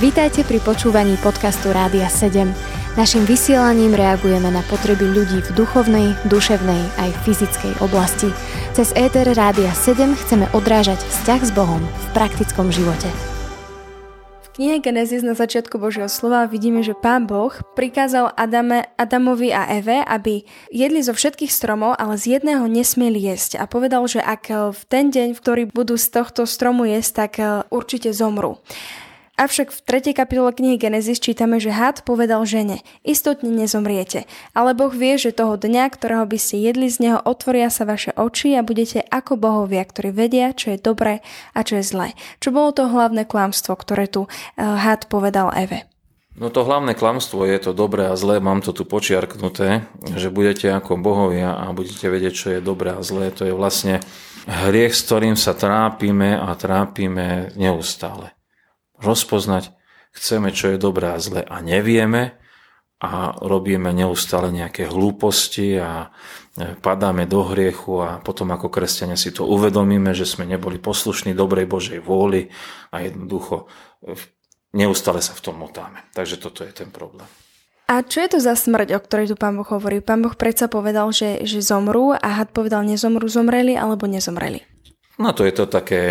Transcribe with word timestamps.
Vítajte 0.00 0.44
pri 0.44 0.60
počúvaní 0.60 1.16
podcastu 1.24 1.72
Rádia 1.72 2.04
7. 2.10 2.50
Naším 2.92 3.24
vysielaním 3.24 3.96
reagujeme 3.96 4.52
na 4.52 4.60
potreby 4.68 5.08
ľudí 5.08 5.40
v 5.40 5.50
duchovnej, 5.56 6.12
duševnej 6.28 6.82
aj 7.00 7.10
fyzickej 7.24 7.80
oblasti. 7.80 8.28
Cez 8.76 8.92
ETR 8.92 9.32
Rádia 9.32 9.72
7 9.72 10.12
chceme 10.12 10.44
odrážať 10.52 11.00
vzťah 11.00 11.40
s 11.40 11.50
Bohom 11.56 11.80
v 11.80 12.06
praktickom 12.12 12.68
živote. 12.68 13.08
V 14.44 14.60
knihe 14.60 14.84
Genesis 14.84 15.24
na 15.24 15.32
začiatku 15.32 15.80
Božieho 15.80 16.12
slova 16.12 16.44
vidíme, 16.44 16.84
že 16.84 16.92
Pán 16.92 17.24
Boh 17.24 17.56
prikázal 17.72 18.36
Adame, 18.36 18.92
Adamovi 19.00 19.56
a 19.56 19.64
Eve, 19.72 20.04
aby 20.04 20.44
jedli 20.68 21.00
zo 21.00 21.16
všetkých 21.16 21.48
stromov, 21.48 21.96
ale 21.96 22.20
z 22.20 22.36
jedného 22.36 22.68
nesmieli 22.68 23.16
jesť. 23.16 23.56
A 23.56 23.64
povedal, 23.64 24.04
že 24.04 24.20
ak 24.20 24.52
v 24.76 24.82
ten 24.92 25.08
deň, 25.08 25.32
v 25.32 25.40
ktorý 25.40 25.62
budú 25.72 25.96
z 25.96 26.12
tohto 26.12 26.44
stromu 26.44 26.84
jesť, 26.84 27.12
tak 27.24 27.32
určite 27.72 28.12
zomru. 28.12 28.60
Avšak 29.40 29.72
v 29.72 29.80
3. 30.12 30.12
kapitole 30.12 30.52
knihy 30.52 30.76
Genesis 30.76 31.16
čítame, 31.16 31.56
že 31.56 31.72
had 31.72 32.04
povedal 32.04 32.44
žene, 32.44 32.84
istotne 33.00 33.48
nezomriete, 33.48 34.28
ale 34.52 34.76
Boh 34.76 34.92
vie, 34.92 35.16
že 35.16 35.32
toho 35.32 35.56
dňa, 35.56 35.88
ktorého 35.88 36.28
by 36.28 36.36
ste 36.36 36.60
jedli 36.60 36.92
z 36.92 37.00
neho, 37.00 37.18
otvoria 37.24 37.72
sa 37.72 37.88
vaše 37.88 38.12
oči 38.12 38.52
a 38.54 38.62
budete 38.62 39.00
ako 39.08 39.40
bohovia, 39.40 39.88
ktorí 39.88 40.12
vedia, 40.12 40.52
čo 40.52 40.76
je 40.76 40.78
dobré 40.84 41.24
a 41.56 41.64
čo 41.64 41.80
je 41.80 41.84
zlé. 41.84 42.08
Čo 42.44 42.52
bolo 42.52 42.76
to 42.76 42.92
hlavné 42.92 43.24
klamstvo, 43.24 43.72
ktoré 43.72 44.04
tu 44.04 44.28
uh, 44.28 44.30
had 44.76 45.08
povedal 45.08 45.48
Eve? 45.56 45.88
No 46.36 46.52
to 46.52 46.68
hlavné 46.68 46.92
klamstvo 46.92 47.48
je 47.48 47.56
to 47.56 47.72
dobré 47.72 48.12
a 48.12 48.20
zlé, 48.20 48.36
mám 48.36 48.60
to 48.60 48.76
tu 48.76 48.84
počiarknuté, 48.84 49.88
že 50.12 50.28
budete 50.28 50.68
ako 50.68 51.00
bohovia 51.00 51.56
a 51.56 51.72
budete 51.72 52.04
vedieť, 52.12 52.34
čo 52.36 52.48
je 52.52 52.60
dobré 52.60 52.92
a 52.92 53.00
zlé. 53.00 53.32
To 53.40 53.48
je 53.48 53.56
vlastne 53.56 54.04
hriech, 54.44 54.92
s 54.92 55.08
ktorým 55.08 55.40
sa 55.40 55.56
trápime 55.56 56.36
a 56.36 56.52
trápime 56.52 57.56
neustále 57.56 58.36
rozpoznať, 59.02 59.74
chceme, 60.14 60.54
čo 60.54 60.72
je 60.72 60.78
dobré 60.78 61.12
a 61.12 61.18
zlé 61.18 61.42
a 61.44 61.58
nevieme 61.60 62.38
a 63.02 63.34
robíme 63.34 63.90
neustále 63.90 64.54
nejaké 64.54 64.86
hlúposti 64.86 65.74
a 65.74 66.14
e, 66.54 66.78
padáme 66.78 67.26
do 67.26 67.42
hriechu 67.42 67.98
a 67.98 68.22
potom 68.22 68.54
ako 68.54 68.70
kresťania 68.70 69.18
si 69.18 69.34
to 69.34 69.42
uvedomíme, 69.42 70.14
že 70.14 70.22
sme 70.22 70.46
neboli 70.46 70.78
poslušní 70.78 71.34
dobrej 71.34 71.66
Božej 71.66 71.98
vôli 71.98 72.54
a 72.94 73.02
jednoducho 73.02 73.66
e, 74.06 74.14
neustále 74.78 75.18
sa 75.18 75.34
v 75.34 75.42
tom 75.42 75.58
motáme. 75.58 75.98
Takže 76.14 76.38
toto 76.38 76.62
je 76.62 76.70
ten 76.70 76.94
problém. 76.94 77.26
A 77.90 78.06
čo 78.06 78.22
je 78.22 78.32
to 78.32 78.38
za 78.38 78.54
smrť, 78.54 78.94
o 78.94 79.00
ktorej 79.02 79.34
tu 79.34 79.36
pán 79.36 79.58
Boh 79.58 79.66
hovorí? 79.66 79.98
Pán 79.98 80.22
Boh 80.22 80.32
predsa 80.38 80.70
povedal, 80.70 81.10
že, 81.10 81.42
že 81.42 81.58
zomrú 81.58 82.14
a 82.14 82.28
had 82.38 82.54
povedal 82.54 82.86
nezomrú, 82.86 83.26
zomreli 83.26 83.74
alebo 83.74 84.06
nezomreli. 84.06 84.71
No 85.20 85.36
to 85.36 85.44
je 85.44 85.52
to 85.52 85.68
také 85.68 86.02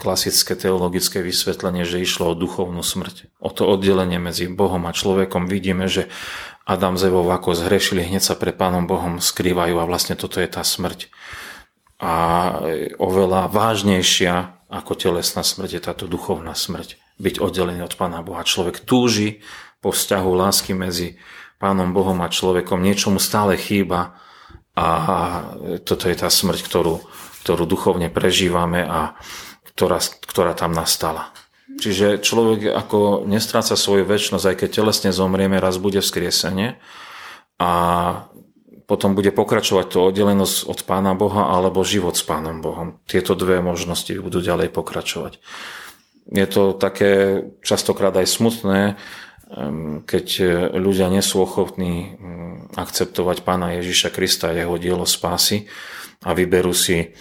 klasické 0.00 0.56
teologické 0.56 1.20
vysvetlenie, 1.20 1.84
že 1.84 2.00
išlo 2.00 2.32
o 2.32 2.38
duchovnú 2.38 2.80
smrť. 2.80 3.28
O 3.36 3.52
to 3.52 3.68
oddelenie 3.68 4.16
medzi 4.16 4.48
Bohom 4.48 4.88
a 4.88 4.96
človekom 4.96 5.44
vidíme, 5.44 5.92
že 5.92 6.08
Adam 6.64 6.96
z 6.96 7.12
Evou 7.12 7.28
ako 7.28 7.52
zhrešili, 7.54 8.02
hneď 8.02 8.24
sa 8.24 8.34
pre 8.34 8.56
Pánom 8.56 8.88
Bohom 8.88 9.20
skrývajú 9.20 9.76
a 9.78 9.86
vlastne 9.86 10.16
toto 10.16 10.40
je 10.42 10.48
tá 10.48 10.64
smrť. 10.64 11.12
A 12.00 12.14
oveľa 12.98 13.52
vážnejšia 13.52 14.66
ako 14.72 14.92
telesná 14.98 15.46
smrť 15.46 15.70
je 15.78 15.80
táto 15.80 16.04
duchovná 16.10 16.56
smrť. 16.56 16.98
Byť 17.22 17.38
oddelený 17.38 17.86
od 17.86 17.94
Pána 17.94 18.20
Boha. 18.24 18.42
Človek 18.42 18.82
túži 18.82 19.44
po 19.78 19.94
vzťahu 19.94 20.30
lásky 20.32 20.74
medzi 20.74 21.20
Pánom 21.62 21.94
Bohom 21.94 22.18
a 22.24 22.32
človekom. 22.32 22.82
Niečomu 22.82 23.22
stále 23.22 23.54
chýba 23.56 24.18
a 24.76 24.88
toto 25.86 26.10
je 26.10 26.16
tá 26.18 26.28
smrť, 26.28 26.60
ktorú 26.66 27.00
ktorú 27.46 27.62
duchovne 27.70 28.10
prežívame 28.10 28.82
a 28.82 29.14
ktorá, 29.70 30.02
ktorá 30.02 30.58
tam 30.58 30.74
nastala. 30.74 31.30
Čiže 31.78 32.18
človek 32.18 32.74
ako 32.74 33.22
nestráca 33.22 33.78
svoju 33.78 34.02
väčšnosť, 34.02 34.46
aj 34.50 34.56
keď 34.58 34.68
telesne 34.74 35.10
zomrieme, 35.14 35.62
raz 35.62 35.78
bude 35.78 36.02
vzkriesenie 36.02 36.82
a 37.62 37.70
potom 38.90 39.14
bude 39.14 39.30
pokračovať 39.30 39.86
to 39.94 39.98
oddelenosť 40.10 40.66
od 40.66 40.78
Pána 40.82 41.14
Boha 41.14 41.54
alebo 41.54 41.86
život 41.86 42.18
s 42.18 42.26
Pánom 42.26 42.58
Bohom. 42.58 42.98
Tieto 43.06 43.38
dve 43.38 43.62
možnosti 43.62 44.10
budú 44.18 44.42
ďalej 44.42 44.74
pokračovať. 44.74 45.38
Je 46.26 46.46
to 46.50 46.74
také 46.74 47.46
častokrát 47.62 48.14
aj 48.18 48.26
smutné, 48.26 48.98
keď 50.06 50.26
ľudia 50.74 51.06
nie 51.06 51.22
sú 51.22 51.38
ochotní 51.38 52.18
akceptovať 52.76 53.42
Pána 53.42 53.74
Ježiša 53.80 54.12
Krista 54.12 54.52
a 54.52 54.56
jeho 54.56 54.76
dielo 54.76 55.08
spásy 55.08 55.66
a 56.22 56.36
vyberú 56.36 56.76
si, 56.76 57.16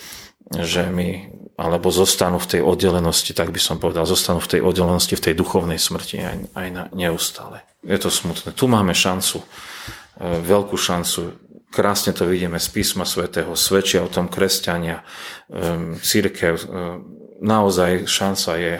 že 0.51 0.85
my 0.91 1.35
alebo 1.55 1.87
zostanú 1.87 2.35
v 2.35 2.59
tej 2.59 2.61
oddelenosti, 2.67 3.31
tak 3.31 3.55
by 3.55 3.61
som 3.63 3.79
povedal, 3.79 4.03
zostanú 4.03 4.43
v 4.43 4.59
tej 4.59 4.61
oddelenosti, 4.61 5.15
v 5.15 5.25
tej 5.31 5.33
duchovnej 5.39 5.79
smrti 5.79 6.19
aj, 6.19 6.37
aj 6.51 6.67
na, 6.67 6.83
neustále. 6.91 7.63
Je 7.79 7.95
to 7.95 8.11
smutné. 8.11 8.51
Tu 8.51 8.67
máme 8.67 8.91
šancu, 8.91 9.39
e, 9.39 9.47
veľkú 10.43 10.75
šancu. 10.75 11.39
Krásne 11.71 12.11
to 12.11 12.27
vidíme 12.27 12.59
z 12.59 12.67
písma 12.75 13.07
svätého, 13.07 13.55
svedčia 13.55 14.03
o 14.03 14.11
tom 14.11 14.27
kresťania, 14.27 14.99
e, 15.47 15.95
církev. 15.95 16.59
E, 16.59 16.65
naozaj 17.39 18.03
šanca 18.03 18.51
je 18.59 18.75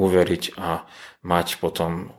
uveriť 0.00 0.56
a 0.56 0.88
mať 1.20 1.60
potom 1.60 2.16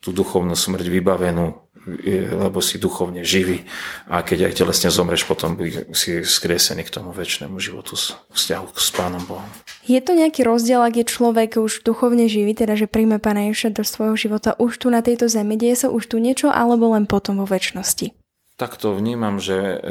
tú 0.00 0.16
duchovnú 0.16 0.56
smrť 0.56 0.86
vybavenú 0.88 1.65
lebo 1.86 2.58
si 2.58 2.82
duchovne 2.82 3.22
živý 3.22 3.62
a 4.10 4.26
keď 4.26 4.50
aj 4.50 4.58
telesne 4.58 4.90
zomreš, 4.90 5.22
potom 5.22 5.54
si 5.94 6.26
skriesený 6.26 6.82
k 6.82 6.90
tomu 6.90 7.14
väčšnému 7.14 7.62
životu 7.62 7.94
vzťahu 8.34 8.66
s 8.74 8.88
Pánom 8.90 9.22
Bohom. 9.22 9.46
Je 9.86 10.02
to 10.02 10.18
nejaký 10.18 10.42
rozdiel, 10.42 10.82
ak 10.82 10.98
je 10.98 11.06
človek 11.06 11.62
už 11.62 11.86
duchovne 11.86 12.26
živý, 12.26 12.58
teda 12.58 12.74
že 12.74 12.90
príjme 12.90 13.22
Pána 13.22 13.46
Ježiša 13.54 13.78
do 13.78 13.86
svojho 13.86 14.18
života 14.18 14.58
už 14.58 14.82
tu 14.82 14.90
na 14.90 14.98
tejto 14.98 15.30
zemi, 15.30 15.54
deje 15.54 15.86
sa 15.86 15.88
už 15.94 16.10
tu 16.10 16.18
niečo, 16.18 16.50
alebo 16.50 16.90
len 16.90 17.06
potom 17.06 17.38
vo 17.38 17.46
väčšnosti? 17.46 18.10
Tak 18.56 18.80
to 18.80 18.96
vnímam, 18.96 19.38
že 19.38 19.84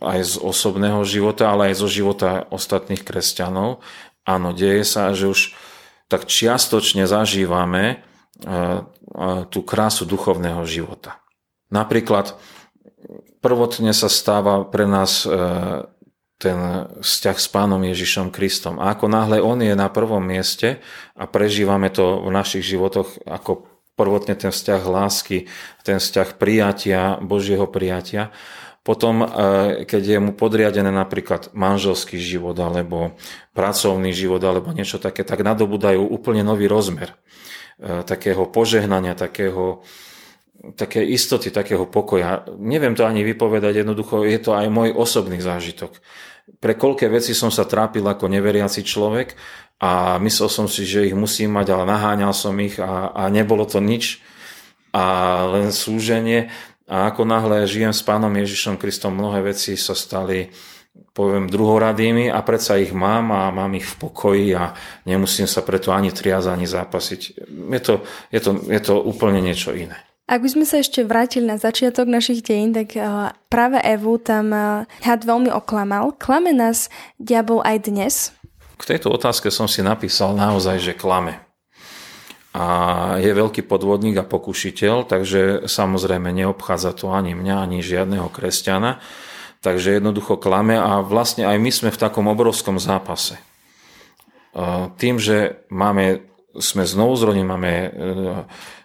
aj 0.00 0.18
z 0.24 0.34
osobného 0.40 1.04
života, 1.06 1.52
ale 1.52 1.70
aj 1.70 1.84
zo 1.84 1.86
života 1.86 2.48
ostatných 2.50 3.04
kresťanov, 3.04 3.84
áno, 4.26 4.50
deje 4.56 4.82
sa, 4.82 5.14
že 5.14 5.30
už 5.30 5.54
tak 6.10 6.26
čiastočne 6.26 7.06
zažívame 7.06 8.02
tú 9.52 9.60
krásu 9.62 10.08
duchovného 10.08 10.64
života. 10.64 11.20
Napríklad 11.70 12.38
prvotne 13.42 13.90
sa 13.94 14.10
stáva 14.10 14.66
pre 14.66 14.86
nás 14.86 15.22
e, 15.22 15.30
ten 16.36 16.58
vzťah 17.00 17.36
s 17.38 17.48
pánom 17.48 17.80
Ježišom 17.80 18.28
Kristom. 18.28 18.76
A 18.82 18.92
ako 18.92 19.08
náhle 19.08 19.38
on 19.40 19.62
je 19.62 19.72
na 19.72 19.88
prvom 19.88 20.20
mieste 20.20 20.82
a 21.16 21.24
prežívame 21.24 21.88
to 21.88 22.22
v 22.26 22.30
našich 22.30 22.66
životoch 22.66 23.24
ako 23.24 23.66
prvotne 23.96 24.36
ten 24.36 24.52
vzťah 24.52 24.82
lásky, 24.84 25.48
ten 25.80 25.96
vzťah 25.96 26.36
prijatia, 26.36 27.16
Božieho 27.24 27.64
prijatia, 27.64 28.30
potom, 28.86 29.26
e, 29.26 29.26
keď 29.82 30.02
je 30.14 30.18
mu 30.22 30.30
podriadené 30.30 30.94
napríklad 30.94 31.50
manželský 31.50 32.22
život 32.22 32.54
alebo 32.62 33.18
pracovný 33.50 34.14
život 34.14 34.38
alebo 34.46 34.70
niečo 34.70 35.02
také, 35.02 35.26
tak 35.26 35.42
nadobudajú 35.42 36.06
úplne 36.06 36.46
nový 36.46 36.70
rozmer 36.70 37.10
e, 37.82 38.06
takého 38.06 38.46
požehnania, 38.46 39.18
takého 39.18 39.82
také 40.74 41.04
istoty, 41.04 41.52
takého 41.52 41.86
pokoja. 41.86 42.48
Neviem 42.58 42.96
to 42.96 43.04
ani 43.04 43.22
vypovedať, 43.22 43.84
jednoducho 43.84 44.24
je 44.24 44.40
to 44.40 44.56
aj 44.56 44.66
môj 44.72 44.96
osobný 44.96 45.38
zážitok. 45.38 45.94
Pre 46.58 46.74
koľké 46.78 47.10
veci 47.10 47.34
som 47.34 47.50
sa 47.50 47.66
trápil 47.66 48.06
ako 48.06 48.30
neveriaci 48.30 48.86
človek 48.86 49.34
a 49.82 50.16
myslel 50.22 50.48
som 50.48 50.66
si, 50.70 50.86
že 50.86 51.10
ich 51.10 51.16
musím 51.16 51.58
mať, 51.58 51.74
ale 51.74 51.84
naháňal 51.90 52.32
som 52.32 52.54
ich 52.62 52.78
a, 52.78 53.12
a 53.12 53.28
nebolo 53.28 53.66
to 53.66 53.82
nič 53.82 54.22
a 54.94 55.44
len 55.50 55.74
súženie. 55.74 56.48
A 56.86 57.10
ako 57.10 57.26
náhle 57.26 57.66
žijem 57.66 57.90
s 57.90 58.00
pánom 58.06 58.30
Ježišom 58.30 58.78
Kristom, 58.78 59.18
mnohé 59.18 59.42
veci 59.42 59.74
sa 59.74 59.92
stali 59.92 60.54
poviem 61.12 61.48
druhoradými 61.48 62.32
a 62.32 62.40
predsa 62.40 62.80
ich 62.80 62.92
mám 62.92 63.28
a 63.32 63.52
mám 63.52 63.72
ich 63.76 63.84
v 63.84 63.98
pokoji 64.00 64.46
a 64.56 64.72
nemusím 65.04 65.44
sa 65.44 65.60
preto 65.60 65.92
ani 65.92 66.12
triazať, 66.12 66.52
ani 66.52 66.68
zápasiť. 66.68 67.20
Je 67.48 67.80
to, 67.82 67.94
je 68.32 68.40
to, 68.40 68.50
je 68.64 68.80
to 68.80 68.94
úplne 69.00 69.40
niečo 69.44 69.76
iné. 69.76 69.96
Ak 70.26 70.42
by 70.42 70.50
sme 70.50 70.66
sa 70.66 70.82
ešte 70.82 71.06
vrátili 71.06 71.46
na 71.46 71.54
začiatok 71.54 72.10
našich 72.10 72.42
dejín, 72.42 72.74
tak 72.74 72.98
uh, 72.98 73.30
práve 73.46 73.78
Evu 73.78 74.18
tam 74.18 74.50
uh, 74.50 74.82
had 75.06 75.22
veľmi 75.22 75.54
oklamal. 75.54 76.18
Klame 76.18 76.50
nás 76.50 76.90
diabol 77.22 77.62
aj 77.62 77.86
dnes? 77.86 78.34
K 78.74 78.82
tejto 78.90 79.14
otázke 79.14 79.54
som 79.54 79.70
si 79.70 79.86
napísal 79.86 80.34
naozaj, 80.34 80.82
že 80.82 80.98
klame. 80.98 81.46
A 82.58 82.66
je 83.22 83.30
veľký 83.30 83.70
podvodník 83.70 84.18
a 84.18 84.26
pokušiteľ, 84.26 85.06
takže 85.06 85.70
samozrejme 85.70 86.34
neobchádza 86.34 86.98
to 86.98 87.14
ani 87.14 87.38
mňa, 87.38 87.62
ani 87.62 87.78
žiadneho 87.86 88.26
kresťana. 88.26 88.98
Takže 89.62 89.94
jednoducho 89.94 90.42
klame 90.42 90.74
a 90.74 91.06
vlastne 91.06 91.46
aj 91.46 91.54
my 91.54 91.70
sme 91.70 91.90
v 91.94 92.00
takom 92.02 92.26
obrovskom 92.26 92.82
zápase. 92.82 93.38
Tým, 94.96 95.20
že 95.20 95.62
máme, 95.68 96.24
sme 96.56 96.88
znovu 96.88 97.14
zrodení, 97.14 97.44
máme 97.44 97.92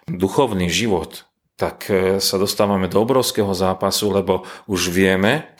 duchovný 0.04 0.68
život, 0.68 1.24
tak 1.56 1.88
e, 1.90 2.18
sa 2.18 2.36
dostávame 2.40 2.88
do 2.88 2.98
obrovského 3.00 3.50
zápasu, 3.54 4.10
lebo 4.10 4.42
už 4.66 4.88
vieme 4.90 5.52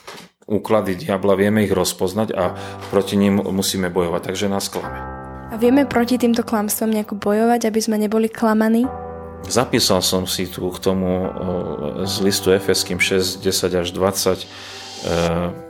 úklady 0.43 0.99
diabla, 0.99 1.39
vieme 1.39 1.63
ich 1.63 1.71
rozpoznať 1.71 2.35
a 2.35 2.53
proti 2.91 3.15
ním 3.15 3.39
musíme 3.39 3.87
bojovať, 3.87 4.21
takže 4.33 4.51
nás 4.51 4.67
klame. 4.67 4.99
A 5.53 5.55
vieme 5.55 5.85
proti 5.85 6.17
týmto 6.17 6.41
klamstvom 6.43 6.91
nejako 6.91 7.15
bojovať, 7.21 7.69
aby 7.69 7.79
sme 7.79 8.01
neboli 8.01 8.27
klamaní? 8.27 8.89
Zapísal 9.43 10.01
som 10.01 10.23
si 10.23 10.47
tu 10.47 10.71
k 10.71 10.79
tomu 10.79 11.27
z 12.07 12.15
listu 12.23 12.55
Efeským 12.55 12.97
6, 12.97 13.43
10 13.43 13.81
až 13.83 13.87
20 13.91 14.47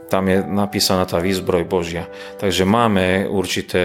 tam 0.08 0.28
je 0.28 0.44
napísaná 0.44 1.08
tá 1.08 1.18
výzbroj 1.20 1.64
Božia. 1.64 2.08
Takže 2.38 2.68
máme 2.68 3.28
určité 3.28 3.82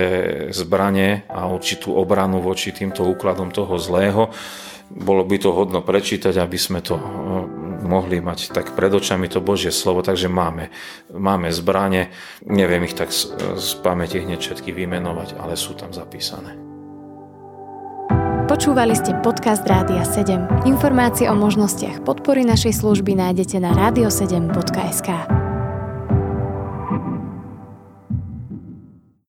zbranie 0.51 1.23
a 1.31 1.47
určitú 1.47 1.95
obranu 1.95 2.43
voči 2.43 2.75
týmto 2.75 3.07
úkladom 3.07 3.49
toho 3.49 3.79
zlého. 3.79 4.29
Bolo 4.89 5.21
by 5.21 5.37
to 5.37 5.53
hodno 5.53 5.85
prečítať, 5.85 6.33
aby 6.41 6.57
sme 6.57 6.81
to 6.81 6.97
mohli 7.85 8.19
mať 8.19 8.51
tak 8.51 8.73
pred 8.73 8.91
očami 8.91 9.31
to 9.31 9.39
Božie 9.39 9.71
slovo, 9.71 10.03
takže 10.03 10.27
máme, 10.27 10.73
máme 11.13 11.53
zbranie, 11.53 12.11
neviem 12.43 12.83
ich 12.83 12.97
tak 12.97 13.13
z, 13.13 13.31
z 13.55 13.69
pamäti 13.79 14.19
hneď 14.19 14.41
všetky 14.41 14.73
vymenovať, 14.73 15.39
ale 15.39 15.55
sú 15.55 15.77
tam 15.77 15.93
zapísané. 15.93 16.57
Počúvali 18.49 18.97
ste 18.97 19.13
podcast 19.21 19.61
Rádia 19.69 20.01
7. 20.01 20.65
Informácie 20.65 21.29
o 21.29 21.37
možnostiach 21.37 22.01
podpory 22.01 22.41
našej 22.41 22.81
služby 22.81 23.13
nájdete 23.13 23.61
na 23.61 23.77
radio7.sk. 23.77 25.38